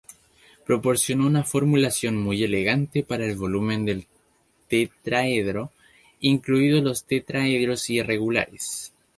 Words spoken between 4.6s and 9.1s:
tetraedro, incluidos los tetraedros irregulares.